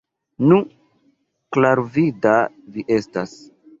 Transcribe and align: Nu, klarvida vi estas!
Nu, 0.51 0.57
klarvida 1.57 2.33
vi 2.77 2.87
estas! 2.97 3.37